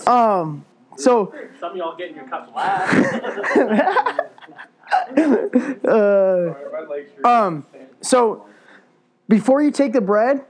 [0.06, 0.66] Um.
[0.98, 1.34] So.
[1.60, 4.22] Some of y'all getting your cups last.
[4.92, 7.66] uh, My legs are- Um,
[8.02, 8.46] so
[9.28, 10.44] before you take the bread,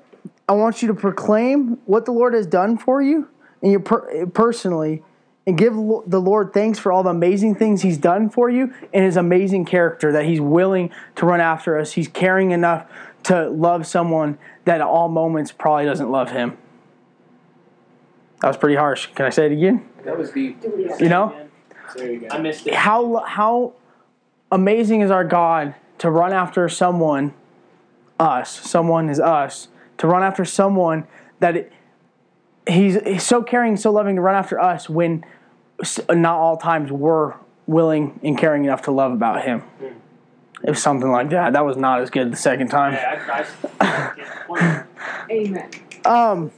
[0.48, 3.28] I want you to proclaim what the Lord has done for you
[3.62, 5.04] and you per- personally
[5.48, 8.74] and give lo- the Lord thanks for all the amazing things he's done for you
[8.94, 11.94] and his amazing character that he's willing to run after us.
[11.94, 12.86] He's caring enough
[13.24, 16.58] to love someone that at all moments probably doesn't love him.
[18.42, 19.08] That was pretty harsh.
[19.16, 19.88] Can I say it again?
[20.04, 20.62] That was deep.
[21.00, 21.34] You know?
[21.96, 22.28] There you go.
[22.32, 22.74] I missed it.
[22.76, 23.74] how how
[24.56, 27.34] amazing is our God to run after someone,
[28.20, 31.06] us, someone is us, to run after someone
[31.40, 31.74] that it,
[32.68, 35.26] he's, he's so caring, so loving to run after us when
[36.10, 37.34] not all times we're
[37.68, 39.62] willing and caring enough to love about him.
[40.64, 41.54] It was something like that.
[41.54, 42.94] That was not as good the second time.
[42.94, 43.46] Yeah,
[43.82, 44.14] I, I,
[44.50, 44.84] I,
[45.30, 45.70] Amen.
[46.06, 46.52] Um,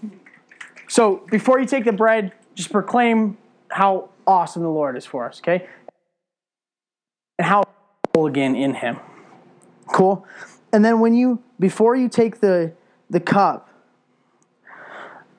[0.87, 3.37] so before you take the bread, just proclaim
[3.69, 5.67] how awesome the Lord is for us, okay?
[7.39, 7.63] And how
[8.17, 8.97] full again in Him.
[9.93, 10.25] Cool.
[10.73, 12.73] And then when you before you take the
[13.09, 13.69] the cup,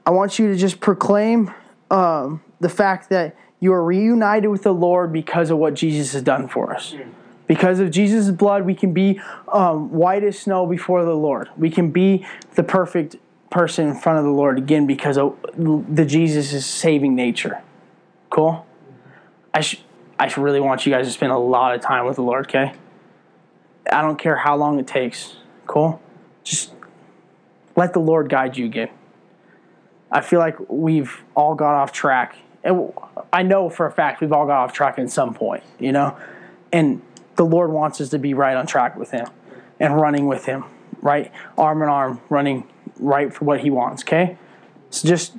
[0.07, 1.53] I want you to just proclaim
[1.91, 6.23] um, the fact that you are reunited with the Lord because of what Jesus has
[6.23, 6.95] done for us.
[7.47, 9.21] Because of Jesus' blood, we can be
[9.53, 11.49] um, white as snow before the Lord.
[11.57, 13.17] We can be the perfect
[13.51, 17.61] person in front of the Lord again because of the Jesus' saving nature.
[18.31, 18.67] Cool?
[19.53, 19.83] I, sh-
[20.19, 22.73] I really want you guys to spend a lot of time with the Lord, okay?
[23.91, 25.37] I don't care how long it takes.
[25.67, 26.01] Cool?
[26.45, 26.73] Just
[27.77, 28.91] let the Lord guide you again.
[30.11, 32.37] I feel like we've all got off track.
[32.65, 32.93] And
[33.33, 36.17] I know for a fact we've all got off track at some point, you know?
[36.73, 37.03] And
[37.37, 39.29] the Lord wants us to be right on track with Him
[39.79, 40.65] and running with Him,
[41.01, 41.31] right?
[41.57, 42.67] Arm in arm, running
[42.99, 44.37] right for what He wants, okay?
[44.91, 45.37] So just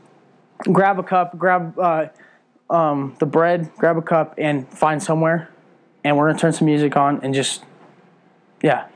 [0.64, 2.06] grab a cup, grab uh,
[2.70, 5.50] um, the bread, grab a cup, and find somewhere.
[6.04, 7.64] And we're going to turn some music on and just,
[8.62, 8.88] yeah,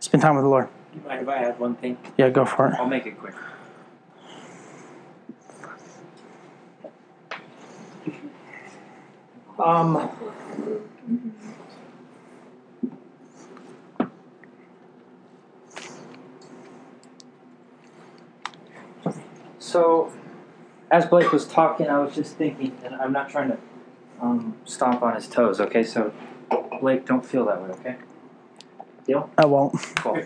[0.00, 0.68] spend time with the Lord.
[0.94, 1.96] You mind if I add one thing?
[2.16, 2.74] Yeah, go for it.
[2.74, 3.34] I'll make it quick.
[9.58, 10.10] Um.
[19.58, 20.12] So,
[20.92, 23.58] as Blake was talking, I was just thinking, and I'm not trying to
[24.20, 25.82] um, stomp on his toes, okay?
[25.82, 26.12] So,
[26.80, 27.96] Blake, don't feel that way, okay?
[29.06, 29.30] Deal?
[29.38, 29.74] I won't.
[29.96, 30.22] Cool.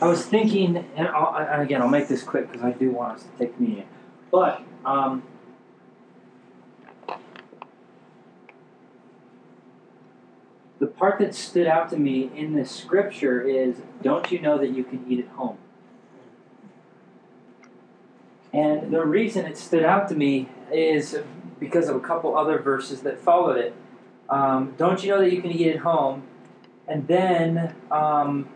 [0.00, 3.18] I was thinking, and, I'll, and again, I'll make this quick because I do want
[3.18, 3.86] us to take communion.
[4.32, 5.22] But um,
[10.78, 14.70] the part that stood out to me in this scripture is, "Don't you know that
[14.70, 15.58] you can eat at home?"
[18.52, 21.18] And the reason it stood out to me is
[21.60, 23.74] because of a couple other verses that followed it.
[24.28, 26.24] Um, Don't you know that you can eat at home?
[26.88, 28.48] And then, um,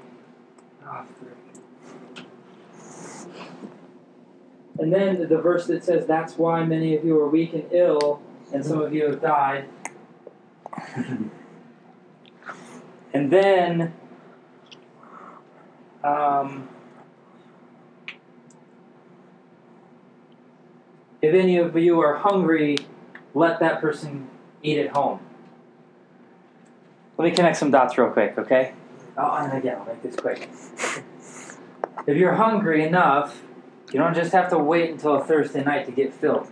[0.82, 2.26] frick.
[4.78, 8.20] and then the verse that says, "That's why many of you are weak and ill,
[8.52, 9.66] and some of you have died."
[13.14, 13.94] and then,
[16.02, 16.68] um,
[21.24, 22.76] if any of you are hungry,
[23.32, 24.28] let that person
[24.62, 25.20] eat at home.
[27.16, 28.74] Let me connect some dots real quick, okay?
[29.16, 30.48] Oh, and again, I'll make this quick.
[32.06, 33.40] If you're hungry enough,
[33.90, 36.48] you don't just have to wait until a Thursday night to get filled.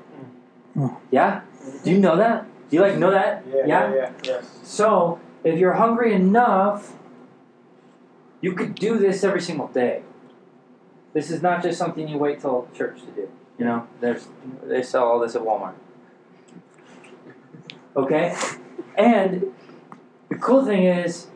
[0.72, 0.94] Hmm.
[1.10, 1.42] Yeah?
[1.84, 2.46] Do you know that?
[2.70, 3.44] Do you like know that?
[3.46, 4.60] Yeah, yeah, yeah, yes.
[4.62, 6.94] So, if you're hungry enough,
[8.40, 10.04] you could do this every single day.
[11.12, 13.28] This is not just something you wait till church to do.
[13.62, 14.26] You know, there's
[14.64, 15.74] they sell all this at Walmart.
[17.94, 18.36] Okay?
[18.98, 19.54] And
[20.28, 21.28] the cool thing is,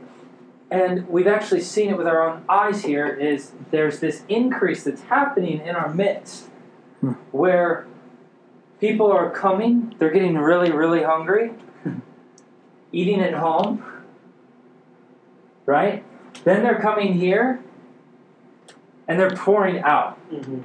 [0.69, 5.03] and we've actually seen it with our own eyes here, is there's this increase that's
[5.03, 6.49] happening in our midst
[7.01, 7.13] Hmm.
[7.31, 7.87] where
[8.81, 11.53] people are coming, they're getting really, really hungry,
[12.91, 13.85] eating at home,
[15.65, 16.03] right?
[16.43, 17.63] Then they're coming here
[19.07, 20.19] and they're pouring out.
[20.33, 20.63] Mm-hmm.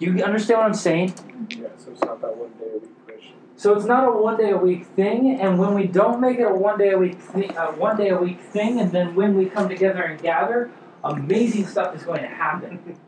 [0.00, 1.14] You understand what I'm saying?
[1.50, 3.34] Yeah, so it's not that one day a week Christian.
[3.56, 6.44] So it's not a one day a week thing, and when we don't make it
[6.50, 9.36] a one day a week thing, a one day a week thing, and then when
[9.36, 10.70] we come together and gather,
[11.04, 12.96] amazing stuff is going to happen.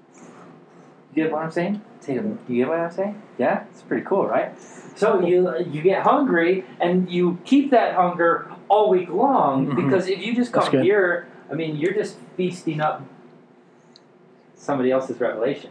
[1.14, 1.82] You get what I'm saying?
[2.00, 3.20] Tatum, you get what I'm saying?
[3.36, 4.58] Yeah, it's pretty cool, right?
[4.96, 9.76] So you you get hungry, and you keep that hunger all week long Mhm.
[9.76, 13.02] because if you just come here, I mean, you're just feasting up
[14.56, 15.70] somebody else's revelation,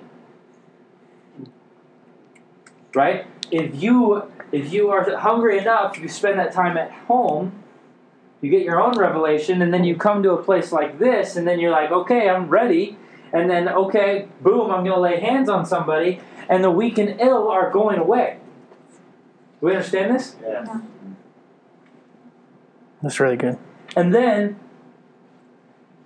[2.95, 3.27] right?
[3.51, 7.63] If you if you are hungry enough, you spend that time at home,
[8.41, 11.47] you get your own revelation, and then you come to a place like this, and
[11.47, 12.97] then you're like, okay, I'm ready.
[13.33, 16.19] And then, okay, boom, I'm going to lay hands on somebody,
[16.49, 18.39] and the weak and ill are going away.
[19.61, 20.35] Do we understand this?
[20.43, 20.81] Yeah.
[23.01, 23.57] That's really good.
[23.95, 24.59] And then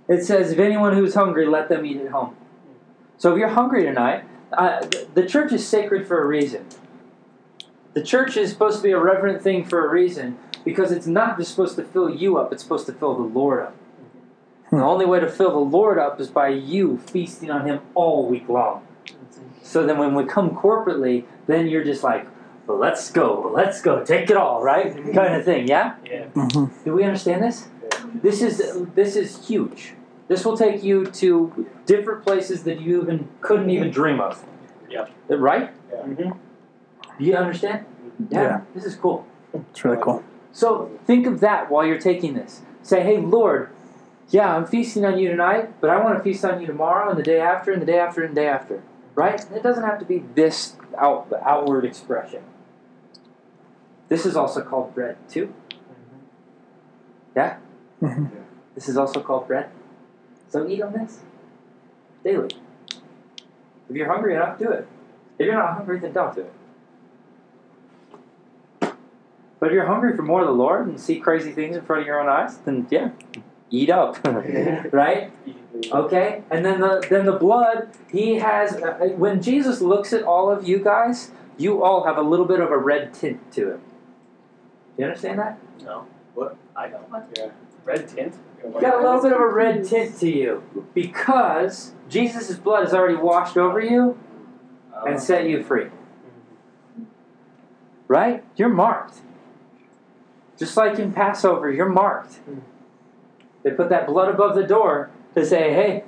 [0.08, 2.36] it says, if anyone who's hungry, let them eat at home.
[3.18, 4.24] So if you're hungry tonight,
[4.58, 6.66] uh, the church is sacred for a reason.
[7.94, 11.38] The church is supposed to be a reverent thing for a reason because it's not
[11.38, 13.76] just supposed to fill you up, it's supposed to fill the Lord up.
[14.70, 14.78] Hmm.
[14.78, 18.28] The only way to fill the Lord up is by you feasting on Him all
[18.28, 18.86] week long.
[19.64, 22.28] So then when we come corporately, then you're just like,
[22.68, 24.94] well, let's go, let's go, take it all, right?
[25.14, 25.96] Kind of thing, yeah?
[26.06, 26.26] Yeah.
[26.28, 27.68] hmm Do we understand this?
[28.22, 29.94] This is this is huge.
[30.28, 34.44] This will take you to different places that you even couldn't even dream of.
[34.90, 35.12] Yep.
[35.30, 35.72] Right?
[35.92, 36.32] Mm-hmm.
[37.20, 37.86] Do you understand?
[38.30, 38.62] Yeah.
[38.74, 39.28] This is cool.
[39.54, 40.24] It's really cool.
[40.52, 42.62] So think of that while you're taking this.
[42.82, 43.70] Say, hey, Lord,
[44.30, 47.20] yeah, I'm feasting on you tonight, but I want to feast on you tomorrow and
[47.20, 48.82] the day after and the day after and the day after.
[49.14, 49.40] Right?
[49.54, 52.44] It doesn't have to be this out, outward expression.
[54.10, 55.54] This is also called bread, too.
[57.36, 57.58] Yeah?
[58.00, 58.26] hmm
[58.76, 59.70] This is also called bread.
[60.56, 61.20] So eat on this
[62.24, 62.50] daily.
[63.90, 64.88] If you're hungry enough, do it.
[65.38, 66.54] If you're not hungry, then don't do it.
[69.60, 72.04] But if you're hungry for more of the Lord and see crazy things in front
[72.04, 73.10] of your own eyes, then yeah,
[73.70, 74.18] eat up,
[74.94, 75.34] right?
[75.92, 77.90] Okay, and then the then the blood.
[78.10, 82.22] He has uh, when Jesus looks at all of you guys, you all have a
[82.22, 83.82] little bit of a red tint to him.
[84.96, 85.60] Do you understand that?
[85.84, 86.08] No.
[86.34, 86.56] What?
[86.78, 87.04] I don't.
[87.38, 87.50] Yeah.
[87.86, 88.36] Red tint?
[88.64, 90.64] You got a little bit of a red tint to you
[90.94, 94.18] because Jesus' blood has already washed over you
[94.98, 95.06] Oh.
[95.06, 95.88] and set you free.
[98.08, 98.44] Right?
[98.56, 99.18] You're marked.
[100.58, 102.40] Just like in Passover, you're marked.
[103.64, 106.04] They put that blood above the door to say, hey,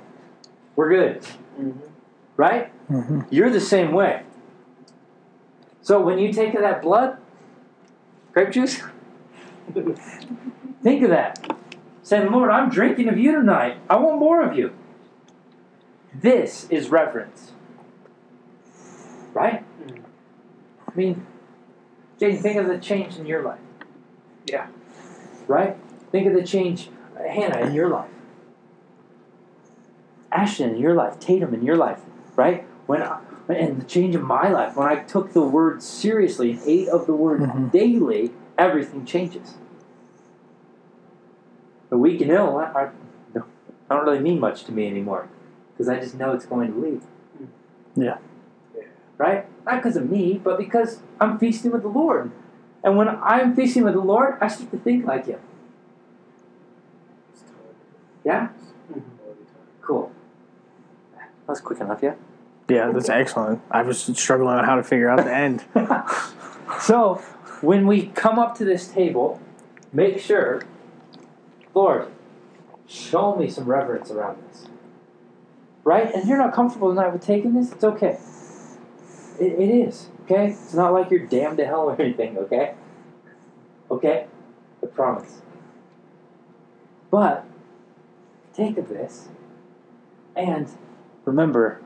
[0.74, 1.22] we're good.
[1.60, 1.74] Mhm.
[2.36, 2.68] Right?
[2.88, 4.22] hmm You're the same way.
[5.82, 7.18] So when you take of that blood,
[8.32, 8.82] grape juice,
[10.82, 11.38] think of that.
[12.08, 13.76] Saying, Lord, I'm drinking of you tonight.
[13.90, 14.72] I want more of you.
[16.14, 17.52] This is reverence.
[19.34, 19.62] Right?
[20.88, 21.26] I mean,
[22.18, 23.58] Jaden, think of the change in your life.
[24.46, 24.68] Yeah.
[25.46, 25.76] Right?
[26.10, 28.08] Think of the change, Hannah, in your life.
[30.32, 32.00] Ashton in your life, Tatum in your life,
[32.36, 32.64] right?
[32.86, 36.60] When I, and the change in my life, when I took the word seriously and
[36.64, 37.70] ate of the word Mhm.
[37.70, 39.58] daily, everything changes.
[41.90, 42.88] The weak and ill, I, I,
[43.90, 45.28] I don't really mean much to me anymore
[45.72, 47.02] because I just know it's going to leave.
[47.36, 48.02] Hmm.
[48.02, 48.18] Yeah.
[49.16, 49.46] Right?
[49.64, 52.30] Not because of me, but because I'm feasting with the Lord.
[52.84, 55.40] And when I'm feasting with the Lord, I start to think like Him.
[58.24, 58.48] Yeah?
[58.90, 59.00] Mm-hmm.
[59.80, 60.12] Cool.
[61.16, 62.14] That was quick enough, yeah?
[62.68, 63.62] Yeah, that's excellent.
[63.70, 65.64] I was struggling on how to figure out the end.
[66.80, 67.14] so,
[67.62, 69.40] when we come up to this table,
[69.92, 70.62] make sure,
[71.78, 72.08] Lord,
[72.88, 74.66] show me some reverence around this.
[75.84, 76.12] Right?
[76.12, 78.18] And you're not comfortable tonight with taking this, it's okay.
[79.38, 80.48] It, it is, okay?
[80.48, 82.74] It's not like you're damned to hell or anything, okay?
[83.92, 84.26] Okay?
[84.82, 85.40] I promise.
[87.12, 87.46] But,
[88.52, 89.28] take of this,
[90.34, 90.68] and
[91.24, 91.80] remember,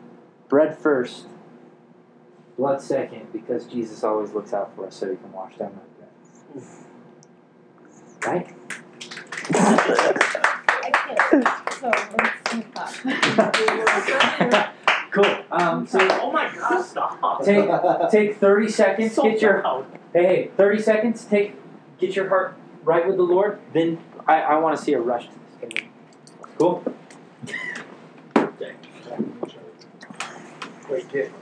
[0.49, 1.27] bread first,
[2.57, 5.99] blood second, because Jesus always looks out for us so he can wash down that
[6.55, 6.65] bread.
[8.25, 8.57] Right?
[15.11, 15.45] Cool.
[15.51, 17.45] Um, so oh my god, stop.
[17.45, 17.69] take
[18.11, 19.15] take thirty seconds.
[19.15, 19.87] So Get your loud.
[20.13, 21.25] hey, hey thirty seconds.
[21.25, 21.55] Take
[21.99, 23.59] get your heart right with the Lord.
[23.75, 25.91] Then I, I want to see a rush to this game.
[26.59, 26.83] Cool.
[30.89, 31.42] Wait, get